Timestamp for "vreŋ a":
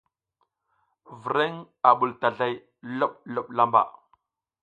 1.23-1.89